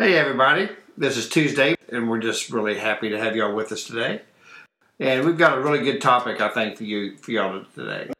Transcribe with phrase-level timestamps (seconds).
[0.00, 0.70] Hey, everybody.
[0.96, 4.22] This is Tuesday, and we're just really happy to have y'all with us today.
[4.98, 8.10] And we've got a really good topic, I think, for you for y'all today.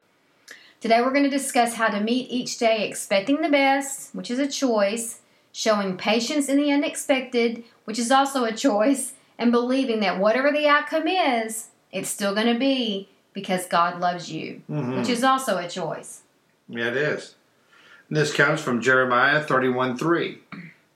[0.82, 4.38] Today, we're going to discuss how to meet each day expecting the best, which is
[4.38, 5.20] a choice,
[5.52, 10.68] showing patience in the unexpected, which is also a choice, and believing that whatever the
[10.68, 14.98] outcome is, it's still going to be because God loves you, Mhm.
[14.98, 16.24] which is also a choice.
[16.68, 17.36] Yeah, it is.
[18.10, 20.40] And this comes from Jeremiah 31 3.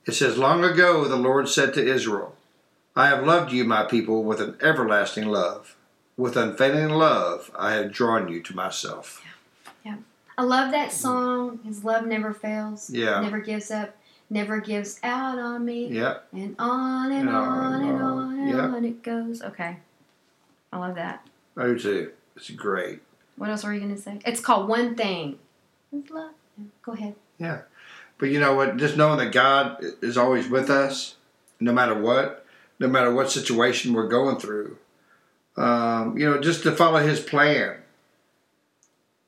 [0.05, 2.35] It says, Long ago the Lord said to Israel,
[2.95, 5.75] I have loved you, my people, with an everlasting love.
[6.17, 9.21] With unfailing love I have drawn you to myself.
[9.83, 9.91] Yeah.
[9.91, 9.97] yeah.
[10.37, 11.59] I love that song.
[11.65, 13.19] His love never fails, Yeah.
[13.21, 13.95] never gives up,
[14.29, 15.87] never gives out on me.
[15.87, 16.19] Yeah.
[16.31, 19.41] And on and And on and on and on it goes.
[19.41, 19.77] Okay.
[20.71, 21.27] I love that.
[21.57, 22.11] I do too.
[22.35, 23.01] It's great.
[23.37, 24.19] What else were you going to say?
[24.25, 25.39] It's called One Thing.
[26.81, 27.15] Go ahead.
[28.17, 28.77] But you know what?
[28.77, 31.15] Just knowing that God is always with us,
[31.59, 32.45] no matter what,
[32.79, 34.77] no matter what situation we're going through.
[35.57, 37.77] Um, you know, just to follow His plan.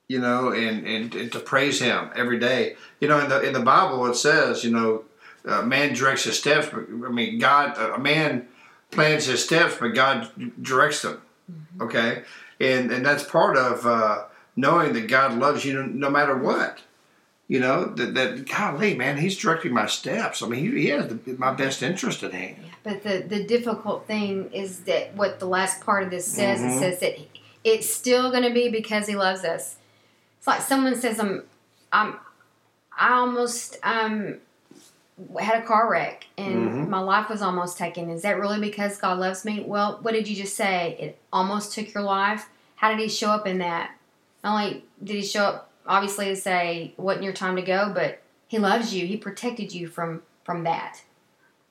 [0.08, 2.78] You know, and, and, and to praise Him every day.
[3.02, 5.04] You know, in the in the Bible it says, you know,
[5.48, 8.48] uh, man directs his steps, but I mean, God, a man
[8.92, 10.30] plans his steps, but God
[10.62, 11.22] directs them.
[11.80, 12.24] Okay,
[12.60, 16.80] and and that's part of uh, knowing that God loves you no, no matter what.
[17.48, 20.42] You know that that golly, man, He's directing my steps.
[20.44, 22.58] I mean, He, he has the, my best interest at hand.
[22.84, 26.75] But the, the difficult thing is that what the last part of this says, Mhm.
[26.75, 27.18] it says that
[27.63, 29.78] it's still going to be because he loves us.
[30.38, 31.44] It's like someone says, I'm,
[31.91, 32.16] I'm,
[32.97, 34.38] I almost um,
[35.40, 36.90] had a car wreck and Mhm.
[36.90, 38.09] my life was almost taken.
[38.09, 39.64] Is that really because God loves me?
[39.66, 40.96] Well, what did you just say?
[41.00, 42.47] It almost took your life.
[42.75, 43.91] How did he show up in that?
[44.44, 48.22] Not only did he show up, obviously, to say, wasn't your time to go, but
[48.48, 49.06] he loves you.
[49.08, 51.02] He protected you from from that.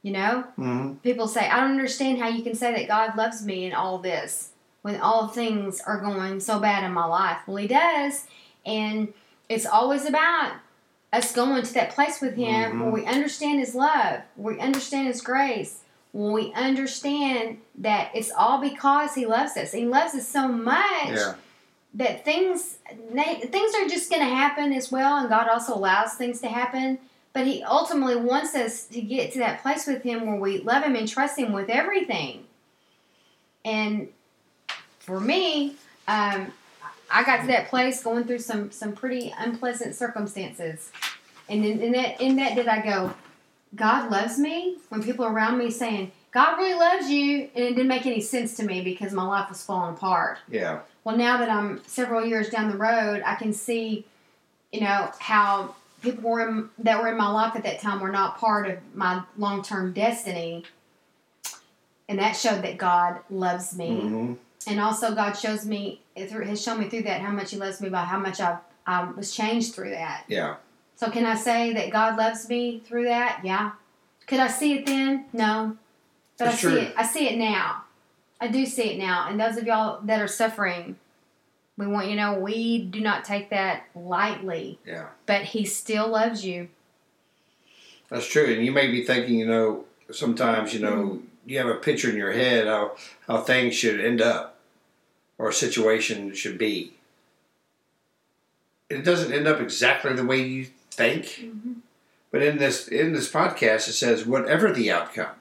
[0.03, 0.45] You know?
[0.57, 0.95] Mm-hmm.
[0.97, 3.99] people say, I don't understand how you can say that God loves me in all
[3.99, 4.51] this
[4.83, 7.39] when all things are going so bad in my life.
[7.47, 8.25] Well, He does.
[8.65, 9.13] And
[9.49, 10.53] it's always about
[11.13, 12.81] us going to that place with Him Mhm.
[12.83, 15.81] where we understand His love, where we understand His grace,
[16.13, 19.73] when we understand that it's all because He loves us.
[19.73, 21.35] He loves us so much Yeah,
[21.97, 22.77] that things
[23.13, 26.99] things are just going to happen as well and god also allows things to happen.
[27.33, 30.83] But he ultimately wants us to get to that place with him where we love
[30.85, 32.45] him and trust him with everything.
[33.65, 34.09] And
[35.01, 35.77] for me
[36.09, 36.53] um,
[37.11, 40.91] i got to that place going through some some pretty unpleasant circumstances.
[41.49, 43.15] And in, in that in that did i go
[43.75, 44.77] god loves me?
[44.91, 48.55] When people around me saying god really loves you and it didn't make any sense
[48.57, 52.49] to me because my life was falling apart yeah, well, now that I'm several years
[52.51, 54.05] down the road, I can see,
[54.73, 58.11] you know, how people were in, that were in my life at that time were
[58.11, 60.65] not part of my long term destiny,
[62.09, 64.35] and that showed that God loves me, hmm
[64.69, 67.81] and also God shows me through has shown me through that how much He loves
[67.81, 70.25] me by how much I I was changed through that.
[70.27, 70.57] yeah,
[70.97, 73.43] So can I say that God loves me through that?
[73.45, 73.73] Yeah.
[74.27, 75.27] Could I see it then?
[75.33, 75.77] No.
[76.39, 76.79] But That's I see true.
[76.79, 76.95] it.
[76.97, 77.85] I see it now.
[78.41, 79.29] I do see it now.
[79.29, 80.97] And those of y'all that are suffering,
[81.77, 84.79] we want you to know we do not take that lightly.
[84.87, 85.07] yeah.
[85.25, 86.69] But He still loves you.
[88.09, 88.53] That's true.
[88.53, 91.27] And you may be thinking, you know, sometimes, you know, mm-hmm.
[91.47, 92.97] you have a picture in your head how
[93.27, 94.59] how things should end up
[95.39, 96.93] or a situation should be.
[98.89, 101.25] It doesn't end up exactly the way you think.
[101.25, 101.73] Mm-hmm.
[102.31, 105.35] But in this in this podcast, it says whatever the outcome.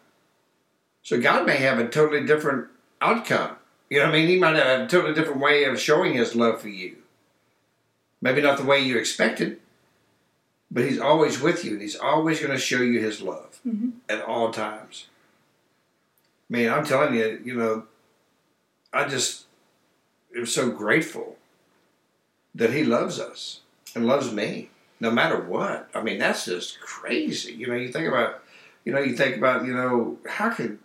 [1.06, 2.68] So God may have a totally different
[3.00, 3.58] outcome.
[3.92, 4.28] You know what I mean?
[4.28, 6.96] He might have a totally different way of showing His love for you.
[8.22, 9.60] Maybe not the way you expected,
[10.72, 13.92] but He's always with you, and He's always going to show you His love Mhm.
[14.10, 15.06] at all times.
[16.50, 17.86] Man, I'm telling you, you know,
[18.92, 19.46] I just
[20.36, 21.38] am so grateful
[22.56, 23.60] that He loves us
[23.94, 25.88] and loves me no matter what.
[25.94, 27.54] I mean, that's just crazy.
[27.54, 28.44] You know, you think about,
[28.84, 30.80] you know, you think about, you know, how could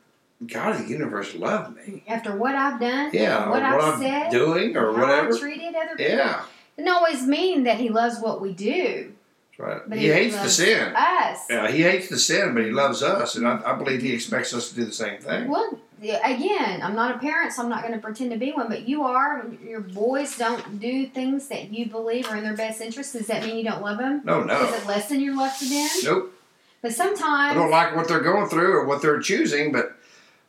[0.47, 2.03] God of the universe love me?
[2.09, 5.35] After what I've done, Yeah, and what, I've said, doing or whatever.
[5.35, 6.43] I treated other people, Yeah,
[6.77, 9.13] it doesn't always mean that He loves what we do.
[9.59, 9.83] right.
[9.87, 10.95] But he, hates the sin.
[10.97, 11.41] Us.
[11.51, 14.55] Yeah, he hates the sin, but he loves us, and I, I believe he expects
[14.55, 15.49] us to do the same thing.
[15.49, 15.79] Well,
[16.25, 18.69] again, I'm not a parent, so I'm not going to pretend to be one.
[18.69, 19.45] But you are.
[19.63, 23.13] Your boys don't do things that you believe are in their best interest.
[23.13, 24.23] Does that mean you don't love them?
[24.25, 25.89] No, no, Does it less lessen your love for them?
[26.05, 26.33] nope.
[26.81, 27.21] But sometimes.
[27.51, 29.99] I don't like what they're going through or what they're choosing, but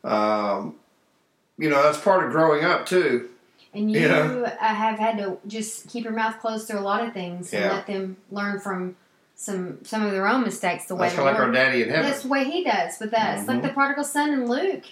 [0.03, 0.75] um,
[1.57, 3.29] you know that's part of growing up too.
[3.73, 4.19] and you Yeah.
[4.19, 7.63] uh, have had to just keep your mouth closed through a lot of things and
[7.63, 7.71] Yeah.
[7.71, 8.95] let them learn from
[9.35, 10.85] some some of their own mistakes.
[10.85, 12.05] The way That's the kind of like our daddy in heaven.
[12.09, 13.63] That's the way He does with us, like Mhm.
[13.63, 14.83] the prodigal son in Luke.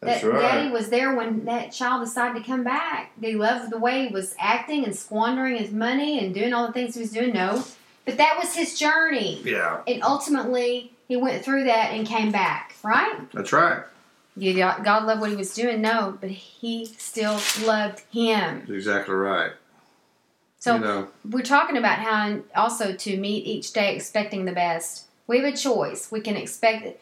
[0.00, 0.40] That's that right.
[0.40, 3.10] daddy was there when that child decided to come back.
[3.20, 6.72] They loved the way he was acting and squandering his money and doing all the
[6.72, 7.34] things he was doing?
[7.34, 7.62] No.
[8.06, 9.42] But that was his journey.
[9.44, 13.30] Yeah, And ultimately, he went through that and came back, right?
[13.34, 13.80] that's right.
[14.38, 15.80] Did God love what he was doing?
[15.80, 16.16] No.
[16.20, 18.66] But he still loved him.
[18.68, 19.52] Exactly right.
[20.58, 25.06] So you know, we're talking about how also to meet each day expecting the best.
[25.26, 26.10] We have a choice.
[26.12, 27.00] We can expect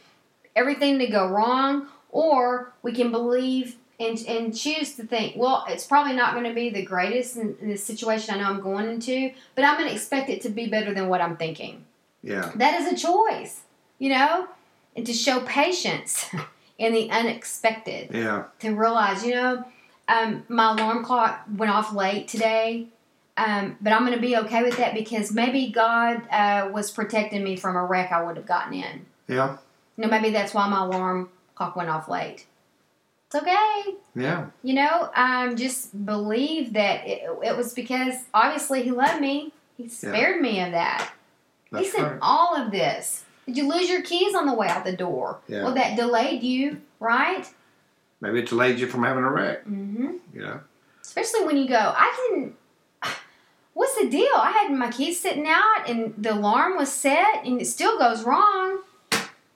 [0.55, 5.87] everything to go wrong, or we can believe and, and choose to think, well, it's
[5.87, 8.89] probably not going to be the greatest in, in the situation I know I'm going
[8.89, 11.85] into, but I'm going to expect it to be better than what I'm thinking.
[12.23, 13.63] yeah, That is a choice,
[13.99, 14.47] you know,
[14.95, 16.27] and to show patience
[16.79, 19.65] in the unexpected yeah, to realize, you know,
[20.09, 22.87] um, my alarm clock went off late today,
[23.37, 27.45] um, but I'm going to be okay with that because maybe God uh, was protecting
[27.45, 29.07] me from a wreck I would have gotten in.
[29.29, 29.59] yeah,
[29.97, 32.47] You know, maybe that's why my alarm clock went off late.
[33.27, 33.97] It's okay.
[34.15, 34.47] yeah.
[34.63, 39.53] You know, um, just believe that it, it was because obviously He loved me.
[39.77, 41.13] He spared me of that.
[41.71, 42.19] That's he said right.
[42.23, 43.25] all of this.
[43.49, 45.39] Did you lose your keys on the way out the door?
[45.49, 45.65] Yeah.
[45.65, 47.49] Well, that delayed you, right?
[48.21, 49.65] Maybe it delayed you from having a wreck.
[49.65, 50.11] Mm-hmm.
[50.35, 50.61] You know,
[51.01, 52.55] Especially when you go, I didn't.
[53.73, 54.29] What's the deal?
[54.37, 58.23] I had my keys sitting out and the alarm was set and it still goes
[58.23, 58.81] wrong.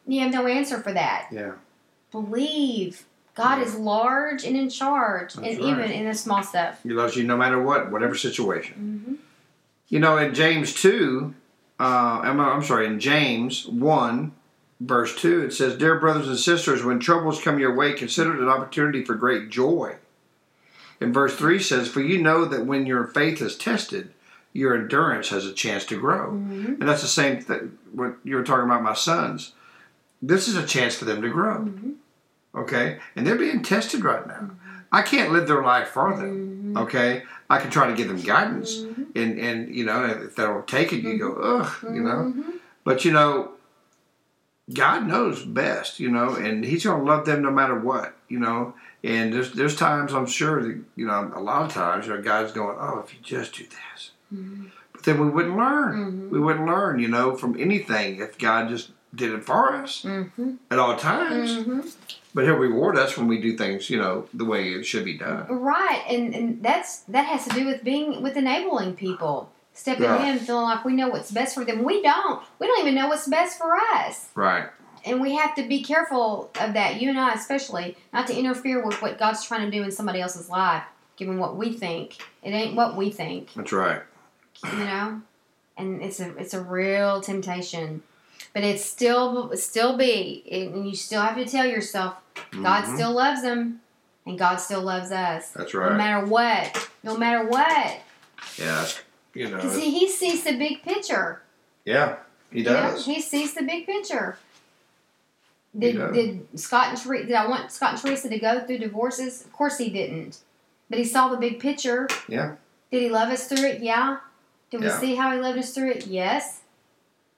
[0.06, 1.28] You have no answer for that.
[1.30, 1.52] yeah,
[2.10, 3.04] Believe
[3.34, 5.68] God is large and in charge, That's and right.
[5.70, 6.80] even in the small stuff.
[6.82, 9.04] he loves you no matter what, whatever situation.
[9.06, 9.14] Mm-hmm.
[9.88, 11.34] You know, in James 2,
[11.80, 14.32] uh, I'm, I'm sorry, in James 1,
[14.80, 18.42] verse 2, it says, Dear brothers and sisters, when troubles come your way, consider it
[18.42, 19.96] an opportunity for great joy.
[21.00, 24.12] And verse 3 says, For you know that when your faith is tested,
[24.52, 26.32] your endurance has a chance to grow.
[26.32, 26.80] Mm-hmm.
[26.80, 29.52] And that's the same thing, what you were talking about, my sons.
[30.20, 31.58] This is a chance for them to grow.
[31.58, 31.92] Mm-hmm.
[32.54, 32.98] Okay?
[33.16, 34.50] And they're being tested right now.
[34.92, 36.30] I can't live their life for them.
[36.74, 36.76] Mm-hmm.
[36.78, 37.22] Okay?
[37.50, 39.06] I can try to give them guidance Mhm.
[39.16, 42.32] and and you know if they don't take it, you go ugh, you know.
[42.34, 42.44] Mhm.
[42.84, 43.52] But you know,
[44.72, 48.38] God knows best, you know, and He's going to love them no matter what, you
[48.38, 48.74] know.
[49.04, 52.22] And there's there's times I'm sure that you know a lot of times you know
[52.22, 54.70] God's going, oh, if you just do this, Mhm.
[54.92, 56.30] but then we wouldn't learn.
[56.30, 60.58] We wouldn't learn, you know, from anything if God just did it for us Mhm.
[60.70, 61.52] at all times.
[61.58, 61.92] Mhm.
[62.34, 65.18] But He'll reward us when we do things, you know, the way it should be
[65.18, 65.46] done.
[65.48, 70.24] Right, and, and that's that has to do with being with enabling people, stepping Yeah.
[70.32, 71.82] in, feeling like we know what's best for them.
[71.82, 72.40] We don't.
[72.58, 74.64] We don't even know what's best for us, Right.
[75.04, 77.00] and we have to be careful of that.
[77.02, 80.22] You and I, especially, not to interfere with what God's trying to do in somebody
[80.22, 80.84] else's life,
[81.16, 82.16] given what we think.
[82.42, 84.00] It ain't what we think, That's right.
[84.72, 85.20] you know.
[85.76, 88.02] And it's a it's a real temptation,
[88.54, 92.16] but it's still still be, and you still have to tell yourself
[92.52, 92.94] God Mhm.
[92.94, 93.80] still loves them,
[94.26, 95.50] and God still loves us.
[95.50, 95.90] That's right.
[95.92, 96.88] No matter what.
[97.02, 98.00] No matter what.
[98.56, 98.86] Yeah.
[99.34, 99.56] You know.
[99.56, 101.42] Because he, he sees the big picture.
[101.84, 102.16] Yeah.
[102.50, 102.72] He you know?
[102.72, 103.06] does.
[103.06, 104.38] He sees the big picture.
[105.78, 109.42] Did, did Scott and Teresa, did I want Scott and Teresa to go through divorces?
[109.42, 110.38] Of course he didn't.
[110.90, 112.08] But he saw the big picture.
[112.28, 112.56] Yeah.
[112.90, 113.80] Did he love us through it?
[113.80, 114.18] Yeah.
[114.70, 116.06] Did we see how he loved us through it?
[116.06, 116.60] Yes.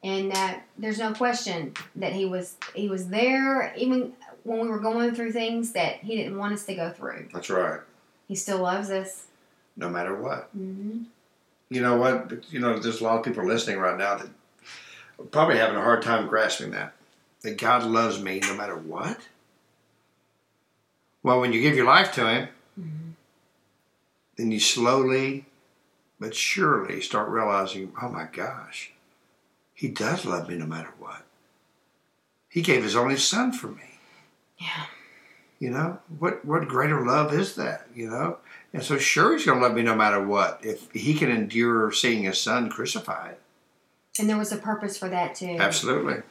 [0.04, 4.12] And uh, there's no question that he was he was there even
[4.44, 7.28] when we were going through things that he didn't want us to go through.
[7.32, 7.80] That's right.
[8.28, 9.25] He still loves us.
[9.76, 10.50] No matter what.
[10.52, 11.04] hmm
[11.70, 12.28] You know what?
[12.28, 14.28] But, You know, there's a lot of people listening right now that
[15.18, 16.92] are probably having a hard time grasping that.
[17.42, 19.18] That God loves me no matter what.
[21.23, 23.12] Well, when you give your life to Him, Mhm.
[24.37, 25.46] then you slowly
[26.20, 28.92] but surely start realizing, oh my gosh,
[29.75, 31.23] He does love me no matter what.
[32.49, 33.99] He gave His only Son for me.
[34.59, 34.87] Yeah.
[35.59, 36.45] You know what?
[36.45, 37.87] What greater love is that?
[37.95, 38.38] You know,
[38.73, 40.61] and so sure He's going to love me no matter what.
[40.62, 43.37] If He can endure seeing His Son crucified,
[44.19, 45.57] And there was a purpose for that too.
[45.59, 46.23] absolutely,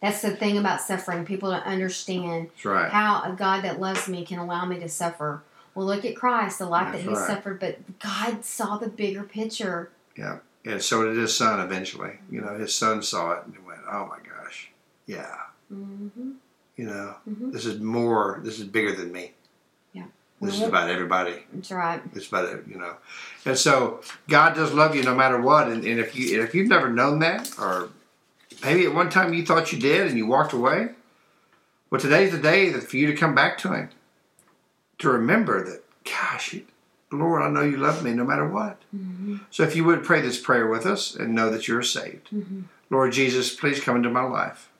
[0.00, 1.24] That's the thing about suffering.
[1.24, 2.90] People don't understand right.
[2.90, 5.42] how a God that loves me can allow me to suffer.
[5.74, 7.26] Well, look at Christ, the life That's that He right.
[7.26, 9.90] suffered, but God saw the bigger picture.
[10.16, 10.38] Yeah.
[10.64, 12.18] And so did his son eventually.
[12.30, 14.70] You know, his son saw it and went, oh my gosh,
[15.06, 15.36] yeah.
[15.72, 16.32] Mm-hmm.
[16.76, 17.52] You know, Mhm.
[17.52, 19.32] this is more, this is bigger than me.
[19.92, 20.04] Yeah.
[20.40, 20.68] This is Mhm.
[20.68, 21.44] about everybody.
[21.52, 22.00] That's right.
[22.14, 22.96] It's about it, you know.
[23.44, 25.68] And so God does love you no matter what.
[25.68, 27.90] And, and if you if you've never known that, or
[28.62, 30.90] maybe at one time you thought you did and you walked away,
[31.90, 33.90] well, today's the day that for you to come back to Him,
[34.98, 36.54] to remember that, gosh,
[37.12, 38.80] Lord, I know you love me no matter what.
[38.94, 39.38] Mm-hmm.
[39.50, 42.62] So if you would pray this prayer with us and know that you're saved, Mm-hmm.
[42.90, 44.70] Lord Jesus, please come into my life.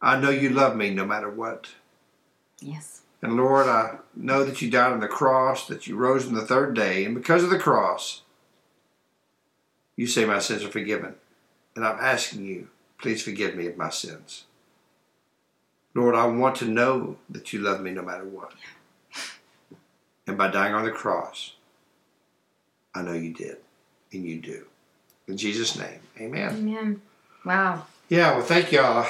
[0.00, 1.66] I know you love me no matter what.
[2.60, 3.00] Yes.
[3.22, 6.46] And Lord, I know that you died on the cross, that you rose on the
[6.46, 8.22] third day, and because of the cross,
[9.96, 11.14] you say my sins are forgiven.
[11.74, 12.68] And I'm asking you,
[12.98, 14.44] please forgive me of my sins.
[15.94, 18.52] Lord, I want to know that you love me no matter what.
[20.26, 21.54] And by dying on the cross,
[22.94, 23.58] I know you did,
[24.12, 24.66] and you do.
[25.28, 26.50] In Jesus' name, amen.
[26.56, 27.02] Amen.
[27.44, 27.86] Wow.
[28.08, 29.06] Yeah, well, thank y'all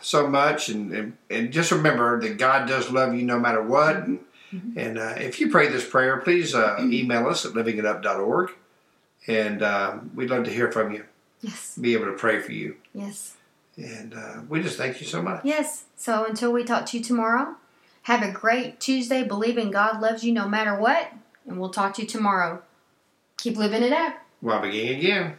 [0.00, 3.96] so much, and and, and just remember that God does love you no matter what.
[3.96, 4.20] And,
[4.54, 4.76] Mhm.
[4.76, 8.52] and uh, if you pray this prayer, please uh, email us at livingitup.org,
[9.26, 11.04] and uh, we'd love to hear from you,
[11.40, 11.76] Yes.
[11.76, 13.34] be able to pray for you, Yes.
[13.76, 15.40] and uh, we just thank you so much.
[15.44, 15.84] Yes.
[15.96, 17.56] So until we talk to you tomorrow,
[18.06, 19.24] have a great Tuesday.
[19.24, 21.12] Believing God loves you no matter what.
[21.44, 22.62] And we'll talk to you tomorrow.
[23.36, 24.14] Keep living it up.
[24.62, 25.36] Begin again.